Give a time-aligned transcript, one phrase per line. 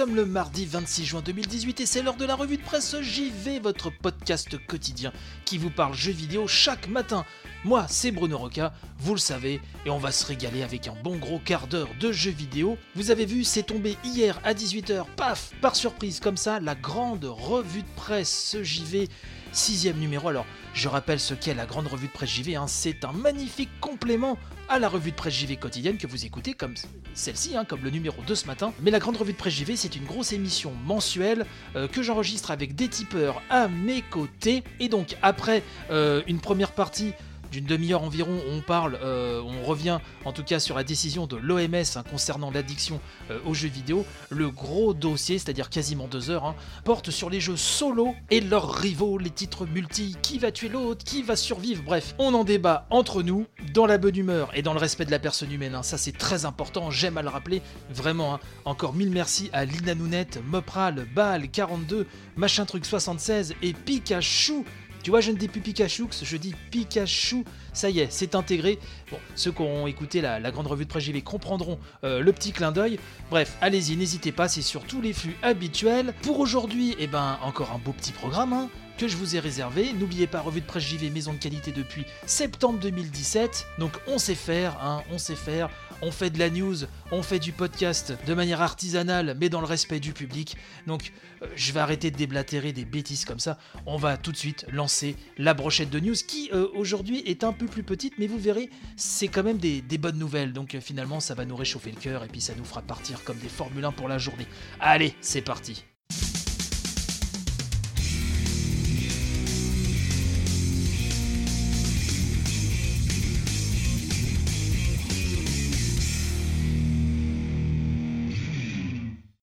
[0.00, 3.58] Sommes le mardi 26 juin 2018 et c'est l'heure de la revue de presse JV,
[3.58, 5.12] votre podcast quotidien
[5.44, 7.26] qui vous parle jeux vidéo chaque matin.
[7.66, 11.18] Moi, c'est Bruno Roca, vous le savez, et on va se régaler avec un bon
[11.18, 12.78] gros quart d'heure de jeux vidéo.
[12.94, 17.26] Vous avez vu, c'est tombé hier à 18h, paf, par surprise comme ça, la grande
[17.26, 19.06] revue de presse JV
[19.52, 20.28] sixième numéro.
[20.28, 22.56] Alors, je rappelle ce qu'est la grande revue de presse JV.
[22.56, 22.66] hein.
[22.66, 26.74] C'est un magnifique complément à la revue de presse JV quotidienne que vous écoutez comme
[27.12, 28.72] celle-ci, hein, comme le numéro 2 ce matin.
[28.80, 32.50] Mais la grande revue de presse JV, c'est une grosse émission mensuelle euh, que j'enregistre
[32.50, 34.62] avec des tipeurs à mes côtés.
[34.78, 37.12] Et donc, après euh, une première partie
[37.50, 41.36] d'une demi-heure environ, on parle, euh, on revient en tout cas sur la décision de
[41.36, 44.04] l'OMS hein, concernant l'addiction euh, aux jeux vidéo.
[44.30, 48.72] Le gros dossier, c'est-à-dire quasiment deux heures, hein, porte sur les jeux solo et leurs
[48.72, 52.86] rivaux, les titres multi, qui va tuer l'autre, qui va survivre, bref, on en débat
[52.90, 55.82] entre nous, dans la bonne humeur et dans le respect de la personne humaine, hein.
[55.82, 60.40] ça c'est très important, j'aime à le rappeler, vraiment, encore mille merci à Lina Nounette,
[60.44, 62.06] Mopral, Baal, 42,
[62.36, 64.64] Machin Truc 76 et Pikachu
[65.02, 67.44] tu vois, je ne dis plus Pikachu, je dis Pikachu.
[67.72, 68.78] Ça y est, c'est intégré.
[69.10, 72.52] Bon, ceux qui auront écouté la, grande revue de presse JV comprendront euh, le petit
[72.52, 72.98] clin d'œil.
[73.30, 76.12] Bref, allez-y, n'hésitez pas, c'est sur tous les flux habituels.
[76.22, 79.92] Pour aujourd'hui, eh ben, encore un beau petit programme hein, que je vous ai réservé.
[79.94, 83.66] N'oubliez pas, revue de presse JV, maison de qualité depuis septembre 2017.
[83.78, 85.70] Donc on sait faire, hein, on sait faire.
[86.02, 86.76] On fait de la news,
[87.12, 90.56] on fait du podcast de manière artisanale, mais dans le respect du public.
[90.86, 91.12] Donc
[91.42, 93.58] euh, je vais arrêter de déblatérer des bêtises comme ça.
[93.86, 97.52] On va tout de suite lancer la brochette de news qui euh, aujourd'hui est un
[97.52, 100.52] peu plus petite, mais vous verrez, c'est quand même des, bonnes nouvelles.
[100.52, 103.22] Donc euh, finalement, ça va nous réchauffer le cœur et puis ça nous fera partir
[103.24, 104.46] comme des Formule 1 pour la journée.
[104.80, 105.84] Allez, c'est parti.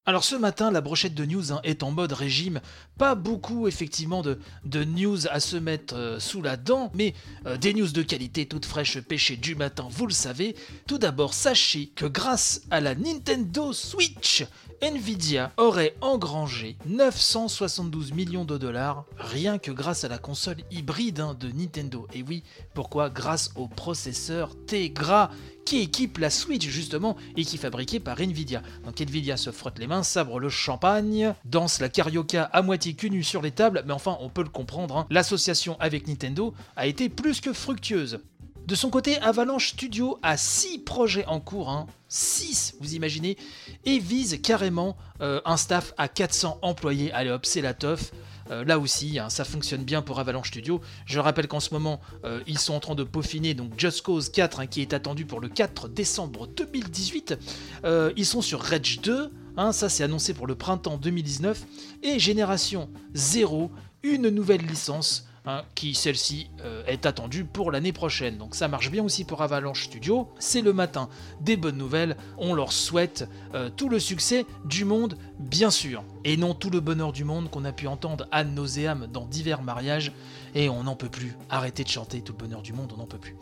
[0.10, 2.62] Alors ce matin, la brochette de news hein, est en mode régime.
[2.98, 4.40] Pas beaucoup effectivement de,
[4.86, 7.14] news à se mettre euh, sous la dent, mais
[7.46, 10.56] euh, des news de qualité toutes fraîches pêchées du matin, vous le savez.
[10.88, 14.46] Tout d'abord, sachez que grâce à la Nintendo Switch,
[14.82, 21.36] Nvidia aurait engrangé 972 millions de dollars rien que grâce à la console hybride hein,
[21.40, 22.08] de Nintendo.
[22.14, 22.44] Et oui,
[22.76, 23.10] pourquoi?
[23.10, 25.32] Grâce au processeur Tegra
[25.66, 28.62] qui équipe la Switch justement et qui est fabriqué par Nvidia.
[28.86, 33.10] Donc Nvidia se frotte les mains, sabre le champagne, danse la carioca à moitié cul
[33.10, 35.08] nu sur les tables, mais enfin on peut le comprendre, hein.
[35.10, 38.20] l'association avec Nintendo a été plus que fructueuse.
[38.68, 43.38] De son côté, Avalanche Studio a 6 projets en cours, 6 vous imaginez,
[43.86, 47.10] et vise carrément euh, un staff à 400 employés.
[47.14, 48.12] Allez hop, c'est la teuf.
[48.52, 50.82] Euh, là aussi, hein, ça fonctionne bien pour Avalanche Studio.
[51.06, 54.28] Je rappelle qu'en ce moment, euh, ils sont en train de peaufiner donc Just Cause
[54.30, 57.40] 4, hein, qui est attendu pour le 4 décembre 2018.
[57.86, 61.64] Euh, ils sont sur Rage 2, hein, ça c'est annoncé pour le printemps 2019.
[62.04, 63.72] Et Génération 0,
[64.04, 65.26] une nouvelle licence.
[65.48, 68.38] Hein, qui celle-ci euh, est attendue pour l'année prochaine.
[68.38, 70.30] Donc ça marche bien aussi pour Avalanche Studio.
[70.38, 71.10] C'est le matin
[71.42, 72.16] des bonnes nouvelles.
[72.38, 76.04] On leur souhaite euh, tout le succès du monde, bien sûr.
[76.24, 79.64] Et non tout le bonheur du monde qu'on a pu entendre ad nauseam dans divers
[79.64, 80.12] mariages.
[80.54, 81.36] Et on n'en peut plus.
[81.50, 83.36] Arrêtez de chanter tout le bonheur du monde, on n'en peut plus.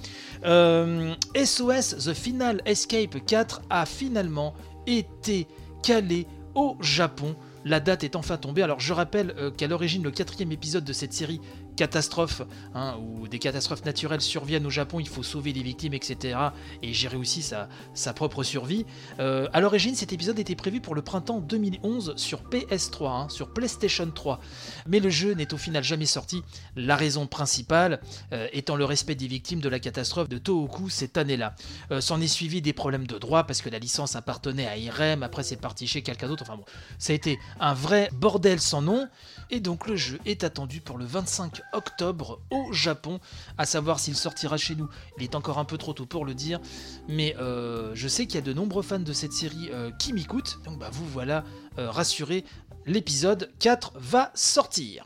[0.46, 4.54] Euh, SOS The Final Escape 4 a finalement
[4.86, 5.48] été
[5.82, 7.36] calé au Japon.
[7.64, 8.62] La date est enfin tombée.
[8.62, 11.42] Alors je rappelle euh, qu'à l'origine, le quatrième épisode de cette série
[11.76, 12.42] catastrophe,
[12.74, 16.38] hein, où des catastrophes naturelles surviennent au Japon, il faut sauver les victimes, etc.
[16.82, 18.86] et gérer aussi sa, propre survie.
[19.20, 23.54] Euh, à l'origine, cet épisode était prévu pour le printemps 2011 sur PS3, hein, sur
[23.54, 24.40] PlayStation 3.
[24.88, 26.44] Mais le jeu n'est au final jamais sorti.
[26.76, 28.00] La raison principale
[28.34, 31.56] euh, étant le respect des victimes de la catastrophe de Tohoku cette année-là.
[31.92, 35.24] Euh, S'en est suivi des problèmes de droit parce que la licence appartenait à Irem,
[35.24, 36.44] après c'est parti chez quelqu'un d'autre.
[36.44, 36.66] Enfin bon,
[37.00, 39.08] ça a été un vrai bordel sans nom.
[39.50, 43.20] Et donc le jeu est attendu pour le 25 octobre au Japon,
[43.58, 44.90] à savoir s'il sortira chez nous.
[45.18, 46.60] Il est encore un peu trop tôt pour le dire,
[47.08, 50.14] mais euh, je sais qu'il y a de nombreux fans de cette série euh, qui
[50.14, 51.44] m'écoutent, donc bah, vous voilà
[51.78, 52.46] euh, rassurés,
[52.86, 55.06] l'épisode 4 va sortir.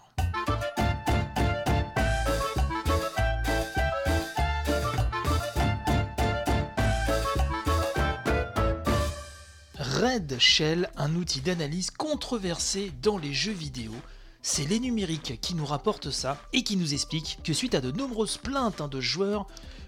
[10.00, 13.92] Red Shell, un outil d'analyse controversé dans les jeux vidéo.
[14.41, 17.91] C'est les numériques qui nous rapportent ça et qui nous explique que suite à de
[17.91, 19.47] nombreuses plaintes hein, de joueurs,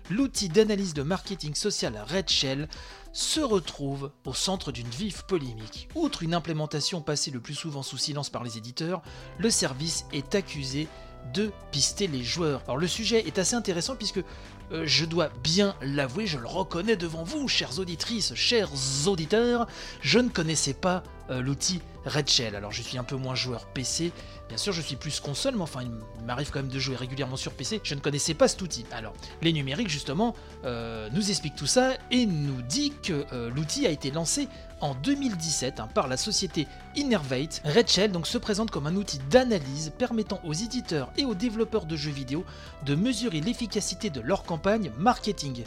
[0.09, 2.67] l'outil d'analyse de marketing social Red Shell
[3.13, 5.89] se retrouve au centre d'une vive polémique.
[5.95, 9.01] Outre une implémentation passée le plus souvent sous silence par les éditeurs,
[9.37, 10.87] le service est accusé
[11.33, 12.61] de pister les joueurs.
[12.65, 14.23] Alors le sujet est assez intéressant puisque
[14.71, 18.69] euh, je dois bien l'avouer, je le reconnais devant vous, chères auditrices, chers
[19.05, 19.67] auditeurs,
[20.01, 22.55] je ne connaissais pas euh, l'outil Red Shell.
[22.55, 24.11] Alors je suis un peu moins joueur PC,
[24.47, 27.37] bien sûr je suis plus console, mais enfin il m'arrive quand même de jouer régulièrement
[27.37, 27.81] sur PC.
[27.83, 28.85] Je ne connaissais pas cet outil.
[28.91, 33.89] Alors les numériques justement euh, nous expliquent tout ça et nous dit que l'outil a
[33.89, 34.47] été lancé
[34.81, 37.61] en 2017 hein, par la société Innervate.
[37.63, 41.85] Red Shell donc se présente comme un outil d'analyse permettant aux éditeurs et aux développeurs
[41.85, 42.43] de jeux vidéo
[42.85, 45.63] de mesurer l'efficacité de leur campagne marketing.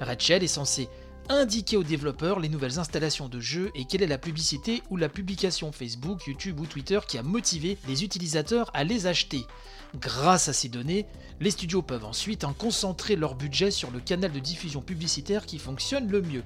[0.00, 0.88] Red Shell est censé
[1.28, 5.08] indiquer aux développeurs les nouvelles installations de jeux et quelle est la publicité ou la
[5.08, 9.46] publication Facebook, YouTube ou Twitter qui a motivé les utilisateurs à les acheter.
[9.94, 11.06] Grâce à ces données,
[11.40, 15.58] les studios peuvent ensuite hein, concentrer leur budget sur le canal de diffusion publicitaire qui
[15.58, 16.42] fonctionne le mieux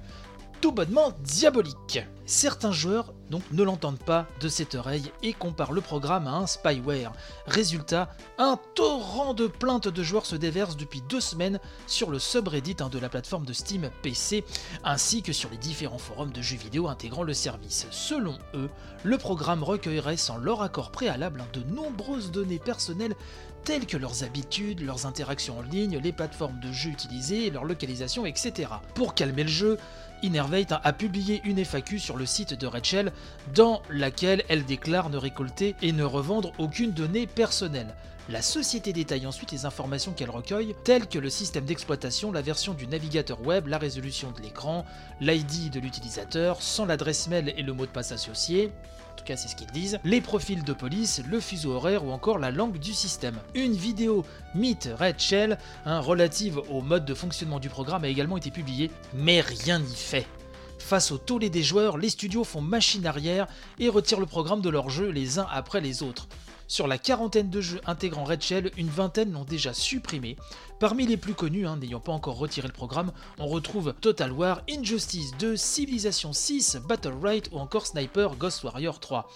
[0.61, 1.99] tout bonnement diabolique.
[2.25, 6.47] Certains joueurs donc ne l'entendent pas de cette oreille et comparent le programme à un
[6.47, 7.11] spyware.
[7.45, 12.77] Résultat, un torrent de plaintes de joueurs se déverse depuis deux semaines sur le subreddit
[12.79, 14.43] hein, de la plateforme de Steam PC
[14.83, 17.87] ainsi que sur les différents forums de jeux vidéo intégrant le service.
[17.91, 18.69] Selon eux,
[19.03, 23.15] le programme recueillerait sans leur accord préalable hein, de nombreuses données personnelles
[23.65, 28.25] telles que leurs habitudes, leurs interactions en ligne, les plateformes de jeux utilisées, leur localisation,
[28.25, 28.69] etc.
[28.93, 29.79] Pour calmer le jeu,
[30.21, 33.11] Innervate a publié une FAQ sur le site de Rachel
[33.55, 37.95] dans laquelle elle déclare ne récolter et ne revendre aucune donnée personnelle.
[38.29, 42.73] La société détaille ensuite les informations qu'elle recueille, telles que le système d'exploitation, la version
[42.73, 44.85] du navigateur web, la résolution de l'écran,
[45.21, 48.71] l'ID de l'utilisateur, sans l'adresse mail et le mot de passe associé,
[49.35, 52.77] c'est ce qu'ils disent, les profils de police, le fuseau horaire ou encore la langue
[52.77, 53.39] du système.
[53.55, 54.23] Une vidéo
[54.53, 58.91] Meet Red Shell, hein, relative au mode de fonctionnement du programme, a également été publiée,
[59.13, 60.27] mais rien n'y fait.
[60.77, 63.47] Face au tollé des joueurs, les studios font machine arrière
[63.79, 66.27] et retirent le programme de leurs jeux les uns après les autres.
[66.67, 70.35] Sur la quarantaine de jeux intégrant Red Shell, une vingtaine l'ont déjà supprimé.
[70.79, 74.61] Parmi les plus connus, hein, n'ayant pas encore retiré le programme, on retrouve Total War,
[74.67, 79.29] Injustice 2, Civilization 6, Battle Right ou encore Sniper Ghost Warrior 3.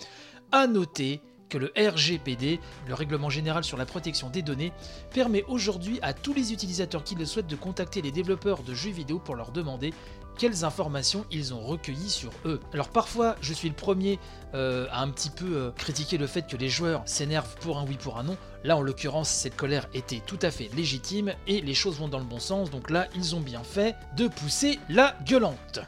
[0.51, 4.71] A noter que le RGPD, le règlement général sur la protection des données,
[5.13, 8.91] permet aujourd'hui à tous les utilisateurs qui le souhaitent de contacter les développeurs de jeux
[8.91, 9.93] vidéo pour leur demander
[10.39, 12.61] quelles informations ils ont recueillies sur eux.
[12.73, 14.19] Alors parfois, je suis le premier
[14.55, 17.83] euh, à un petit peu euh, critiquer le fait que les joueurs s'énervent pour un
[17.85, 18.37] oui, pour un non.
[18.63, 22.19] Là, en l'occurrence, cette colère était tout à fait légitime et les choses vont dans
[22.19, 22.71] le bon sens.
[22.71, 25.81] Donc là, ils ont bien fait de pousser la gueulante.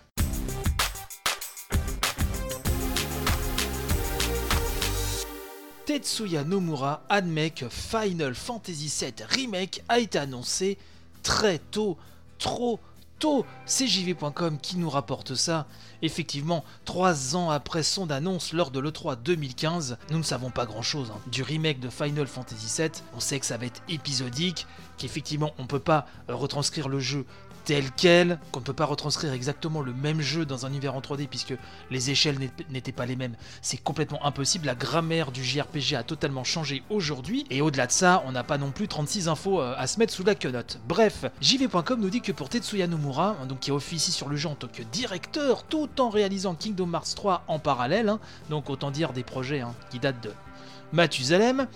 [5.86, 10.78] Tetsuya Nomura admet que Final Fantasy VII Remake a été annoncé
[11.24, 11.98] très tôt,
[12.38, 12.82] trop
[13.66, 15.68] c'est JV.com qui nous rapporte ça.
[16.02, 20.82] Effectivement, trois ans après son annonce lors de l'E3 2015, nous ne savons pas grand
[20.82, 21.20] chose hein.
[21.32, 22.92] du remake de Final Fantasy VII.
[23.16, 24.66] On sait que ça va être épisodique,
[24.98, 27.26] qu'effectivement on peut pas euh, retranscrire le jeu
[27.64, 31.02] tel quel, qu'on ne peut pas retranscrire exactement le même jeu dans un univers en
[31.02, 31.54] 3D puisque
[31.90, 32.38] les échelles
[32.70, 33.36] n'étaient pas les mêmes.
[33.62, 38.24] C'est complètement impossible, la grammaire du JRPG a totalement changé aujourd'hui, et au-delà de ça,
[38.26, 40.80] on n'a pas non plus 36 infos euh, à se mettre sous la quenotte.
[40.88, 44.50] Bref, JV.com nous dit que pour Tetsuya Nomura, hein, donc qui officie sur le jeu
[44.50, 48.20] en tant que directeur, tout en réalisant Kingdom Hearts 3 en parallèle, hein,
[48.50, 50.32] donc autant dire des projets hein, qui datent de
[50.94, 51.68] Mathusalem,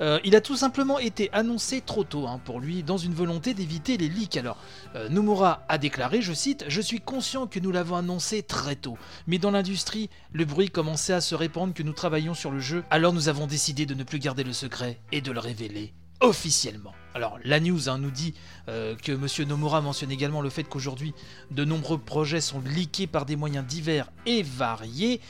[0.00, 3.54] euh, il a tout simplement été annoncé trop tôt hein, pour lui dans une volonté
[3.54, 4.36] d'éviter les leaks.
[4.36, 4.56] Alors,
[4.94, 8.96] euh, Nomura a déclaré, je cite, Je suis conscient que nous l'avons annoncé très tôt,
[9.26, 12.84] mais dans l'industrie, le bruit commençait à se répandre que nous travaillions sur le jeu,
[12.90, 16.92] alors nous avons décidé de ne plus garder le secret et de le révéler officiellement.
[17.14, 18.34] Alors la news hein, nous dit
[18.68, 19.48] euh, que M.
[19.48, 21.12] Nomura mentionne également le fait qu'aujourd'hui
[21.50, 25.20] de nombreux projets sont leakés par des moyens divers et variés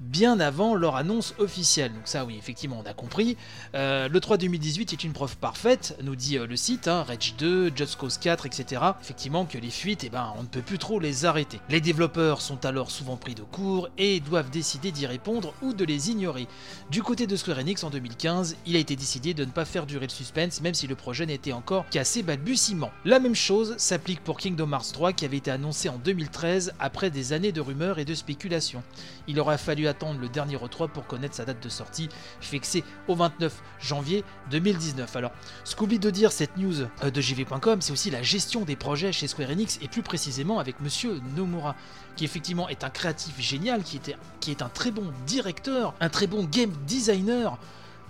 [0.00, 1.92] bien avant leur annonce officielle.
[1.92, 3.36] Donc ça oui, effectivement, on a compris.
[3.74, 7.34] Euh, le 3 2018 est une preuve parfaite, nous dit euh, le site, hein, Rage
[7.38, 8.82] 2, Just Cause 4, etc.
[9.00, 11.60] Effectivement que les fuites, eh ben, on ne peut plus trop les arrêter.
[11.68, 15.84] Les développeurs sont alors souvent pris de court et doivent décider d'y répondre ou de
[15.84, 16.46] les ignorer.
[16.90, 19.86] Du côté de Square Enix en 2015, il a été décidé de ne pas faire
[19.86, 22.90] durer le suspense même si le projet n'était encore qu'à ses balbutiements.
[23.04, 27.10] La même chose s'applique pour Kingdom Hearts 3 qui avait été annoncé en 2013 après
[27.10, 28.82] des années de rumeurs et de spéculations.
[29.26, 32.08] Il aura fallu attendre le dernier E3 pour connaître sa date de sortie,
[32.40, 35.14] fixée au 29 janvier 2019.
[35.16, 35.32] Alors,
[35.64, 39.26] Scooby de dire cette news euh, de JV.com, c'est aussi la gestion des projets chez
[39.26, 41.74] Square Enix et plus précisément avec Monsieur Nomura,
[42.16, 46.08] qui effectivement est un créatif génial, qui, était, qui est un très bon directeur, un
[46.08, 47.58] très bon game designer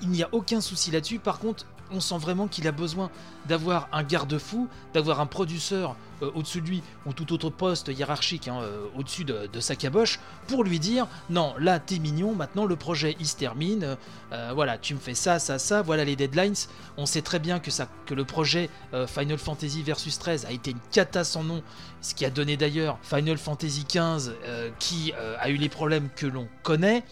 [0.03, 1.19] il n'y a aucun souci là-dessus.
[1.19, 3.11] Par contre, on sent vraiment qu'il a besoin
[3.47, 8.49] d'avoir un garde-fou, d'avoir un producteur euh, au-dessus de lui ou tout autre poste hiérarchique
[8.49, 12.77] hein, euh, au-dessus de, sa caboche pour lui dire non, là t'es mignon, maintenant le
[12.77, 13.97] projet il se termine,
[14.33, 16.55] euh, voilà, tu me fais ça, ça, ça, voilà les deadlines.
[16.97, 18.69] On sait très bien que, ça, que le projet
[19.07, 21.63] Final Fantasy Versus 13 a été une cata sans nom,
[22.01, 24.35] ce qui a donné d'ailleurs Final Fantasy 15
[24.79, 27.05] qui a eu les problèmes que l'on connaît.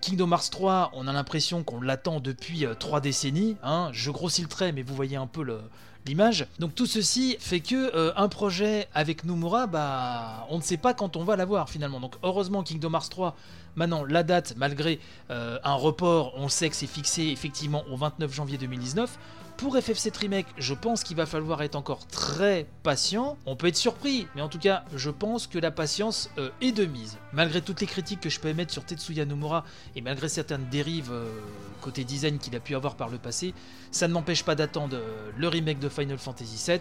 [0.00, 3.56] Kingdom Hearts 3, on a l'impression qu'on l'attend depuis 3 euh, décennies.
[3.62, 3.90] Hein.
[3.92, 5.44] Je grossis le trait, mais vous voyez un peu
[6.06, 6.46] l'image.
[6.58, 10.94] Donc tout ceci fait que euh, un projet avec Nomura, bah, on ne sait pas
[10.94, 12.00] quand on va l'avoir finalement.
[12.00, 13.36] Donc heureusement Kingdom Hearts 3,
[13.74, 15.00] maintenant la date, malgré
[15.30, 19.18] euh, un report, on sait que c'est fixé effectivement au 29 janvier 2019.
[19.56, 23.38] Pour FF7 Remake, je pense qu'il va falloir être encore très patient.
[23.46, 26.72] On peut être surpris, mais en tout cas, je pense que la patience euh, est
[26.72, 27.16] de mise.
[27.32, 31.10] Malgré toutes les critiques que je peux émettre sur Tetsuya Nomura et malgré certaines dérives
[31.10, 31.30] euh,
[31.80, 33.54] côté design qu'il a pu avoir par le passé,
[33.92, 36.80] ça ne m'empêche pas d'attendre euh, le remake de Final Fantasy VII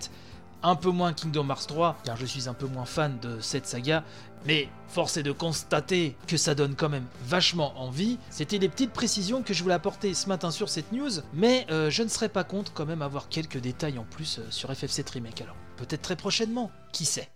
[0.65, 3.67] un peu moins Kingdom Hearts 3, car je suis un peu moins fan de cette
[3.67, 4.03] saga,
[4.45, 8.17] mais force est de constater que ça donne quand même vachement envie.
[8.29, 11.89] C'était les petites précisions que je voulais apporter ce matin sur cette news, mais euh,
[11.89, 15.12] je ne serais pas contre quand même avoir quelques détails en plus euh, sur FF7
[15.12, 15.41] Remake.
[15.41, 17.29] Alors peut-être très prochainement, qui sait?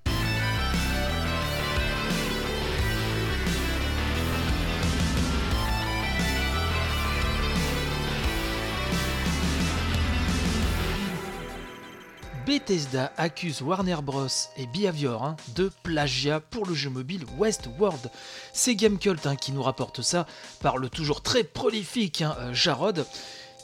[12.50, 14.26] Bethesda accuse Warner Bros.
[14.58, 18.10] et Behavior hein, de plagiat pour le jeu mobile Westworld.
[18.54, 20.26] C'est Gamecult hein, qui nous rapporte ça
[20.60, 23.06] par le toujours très prolifique hein, euh, Jarod,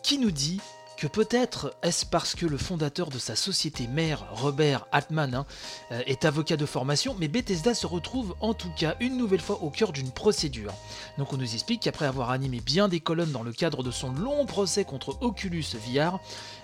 [0.03, 0.61] qui nous dit
[0.97, 5.45] que peut-être est-ce parce que le fondateur de sa société mère, Robert Altman, hein,
[5.91, 9.61] euh, est avocat de formation, mais Bethesda se retrouve en tout cas une nouvelle fois
[9.61, 10.73] au cœur d'une procédure.
[11.17, 14.11] Donc on nous explique qu'après avoir animé bien des colonnes dans le cadre de son
[14.13, 16.19] long procès contre Oculus VR,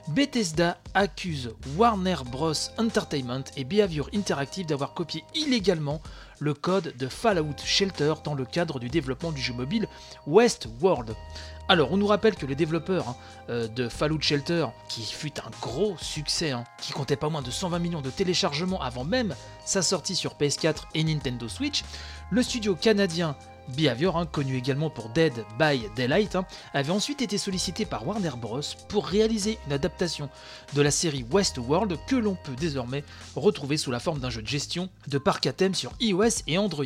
[0.07, 2.53] Bethesda accuse Warner Bros.
[2.77, 6.01] Entertainment et Behavior Interactive d'avoir copié illégalement
[6.41, 9.87] le code de Fallout Shelter dans le cadre du développement du jeu mobile
[10.25, 11.15] Westworld.
[11.69, 13.15] Alors, on nous rappelle que les développeurs hein,
[13.49, 17.51] euh, de Fallout Shelter, qui fut un gros succès, hein, qui comptait pas moins de
[17.51, 21.83] 120 millions de téléchargements avant même sa sortie sur PS4 et Nintendo Switch,
[22.31, 23.35] le studio canadien
[23.75, 26.37] Behavior, hein, connu également pour Dead by Daylight,
[26.73, 28.61] avait ensuite été sollicité par Warner Bros.
[28.89, 30.29] pour réaliser une adaptation
[30.73, 33.03] de la série Westworld que l'on peut désormais
[33.35, 36.57] retrouver sous la forme d'un jeu de gestion de parc à thème sur iOS et
[36.57, 36.85] Android.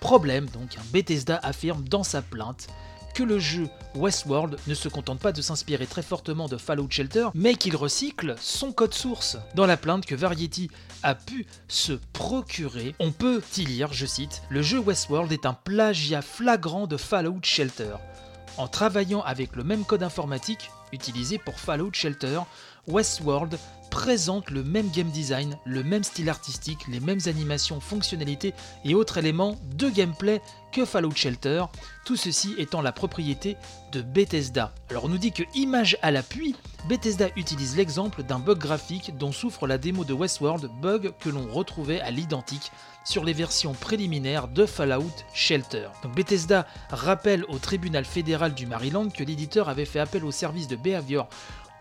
[0.00, 2.68] Problème donc, Bethesda affirme dans sa plainte
[3.14, 7.28] que le jeu Westworld ne se contente pas de s'inspirer très fortement de Fallout Shelter,
[7.34, 9.38] mais qu'il recycle son code source.
[9.54, 10.68] Dans la plainte que Variety
[11.04, 15.54] a pu se procurer, on peut y lire, je cite, Le jeu Westworld est un
[15.54, 17.96] plagiat flagrant de Fallout Shelter.
[18.56, 22.40] En travaillant avec le même code informatique utilisé pour Fallout Shelter,
[22.88, 23.58] Westworld
[23.94, 28.52] présente le même game design, le même style artistique, les mêmes animations, fonctionnalités
[28.84, 31.66] et autres éléments de gameplay que Fallout Shelter,
[32.04, 33.56] tout ceci étant la propriété
[33.92, 34.74] de Bethesda.
[34.90, 36.56] Alors on nous dit que image à l'appui,
[36.88, 41.46] Bethesda utilise l'exemple d'un bug graphique dont souffre la démo de Westworld, bug que l'on
[41.46, 42.72] retrouvait à l'identique
[43.04, 45.88] sur les versions préliminaires de Fallout Shelter.
[46.02, 50.66] Donc Bethesda rappelle au tribunal fédéral du Maryland que l'éditeur avait fait appel au service
[50.66, 51.28] de Behavior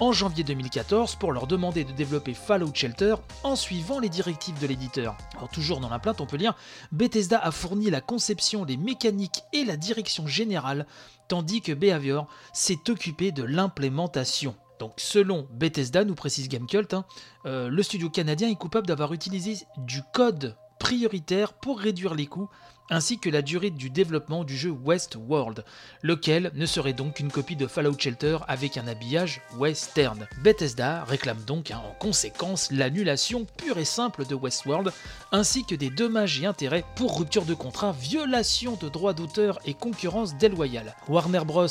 [0.04, 4.68] en janvier 2014 pour leur demander de développer Fallout Shelter en suivant les directives de
[4.68, 5.16] l'éditeur.
[5.38, 6.56] Alors toujours dans la plainte, on peut lire
[6.92, 10.88] Bethesda a fourni la conception, les mécaniques et la direction générale,
[11.30, 14.56] tandis que Behavior s'est occupé de l'implémentation.
[14.78, 17.06] Donc selon Bethesda, nous précise Gamecult, hein,
[17.46, 22.50] euh, le studio canadien est coupable d'avoir utilisé du code prioritaire pour réduire les coûts
[22.90, 25.64] ainsi que la durée du développement du jeu Westworld,
[26.02, 30.28] lequel ne serait donc qu'une copie de Fallout Shelter avec un habillage western.
[30.44, 34.92] Bethesda réclame donc hein, en conséquence l'annulation pure et simple de Westworld,
[35.32, 39.74] ainsi que des dommages et intérêts pour rupture de contrat, violation de droits d'auteur et
[39.74, 40.96] concurrence déloyale.
[41.08, 41.68] Warner Bros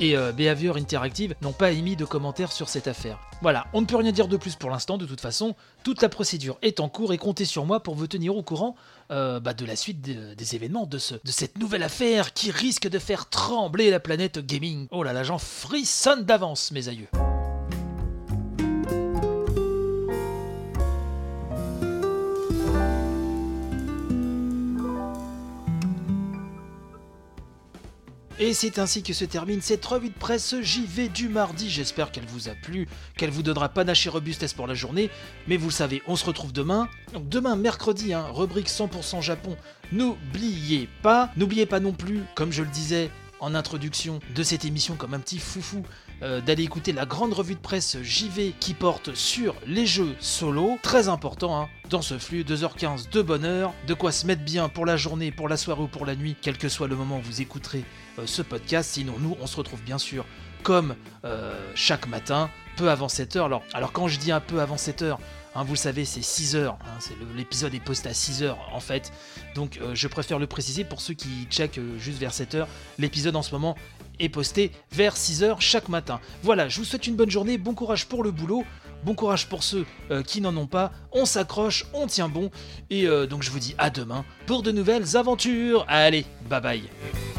[0.00, 3.18] et euh, Behavior Interactive n'ont pas émis de commentaires sur cette affaire.
[3.42, 6.08] Voilà, on ne peut rien dire de plus pour l'instant, de toute façon, toute la
[6.08, 8.76] procédure est en cours et comptez sur moi pour vous tenir au courant
[9.10, 12.98] euh, bah, de la suite des événements de, de cette nouvelle affaire qui risque de
[12.98, 14.86] faire trembler la planète gaming.
[14.90, 17.08] Oh là là, j'en frissonne d'avance, mes aïeux.
[28.40, 31.70] Et c'est ainsi que se termine cette revue de presse JV du mardi.
[31.70, 35.08] J'espère qu'elle vous a plu, qu'elle vous donnera panache et robustesse pour la journée.
[35.46, 36.88] Mais vous le savez, on se retrouve demain.
[37.14, 39.56] Demain, mercredi, hein, rubrique 100% Japon.
[39.92, 44.96] N'oubliez pas, n'oubliez pas non plus, comme je le disais en introduction de cette émission
[44.96, 45.84] comme un petit foufou,
[46.22, 50.78] euh, d'aller écouter la grande revue de presse JV qui porte sur les jeux solo.
[50.82, 54.86] Très important hein, dans ce flux, 2h15 de bonheur, de quoi se mettre bien pour
[54.86, 57.22] la journée, pour la soirée ou pour la nuit, quel que soit le moment où
[57.22, 57.84] vous écouterez
[58.26, 58.90] ce podcast.
[58.92, 60.24] Sinon, nous, on se retrouve bien sûr
[60.62, 60.94] comme
[61.24, 63.44] euh, chaque matin, peu avant 7h.
[63.44, 65.18] Alors, alors quand je dis un peu avant 7h,
[65.56, 66.76] Hein, vous le savez, c'est 6 heures.
[66.82, 69.12] hein, L'épisode est posté à 6 heures en fait.
[69.54, 72.68] Donc euh, je préfère le préciser pour ceux qui checkent euh, juste vers 7 heures.
[72.98, 73.76] L'épisode en ce moment
[74.18, 76.20] est posté vers 6 heures chaque matin.
[76.42, 77.56] Voilà, je vous souhaite une bonne journée.
[77.56, 78.64] Bon courage pour le boulot.
[79.04, 80.90] Bon courage pour ceux euh, qui n'en ont pas.
[81.12, 82.50] On s'accroche, on tient bon.
[82.90, 85.84] Et euh, donc je vous dis à demain pour de nouvelles aventures.
[85.86, 87.33] Allez, bye bye.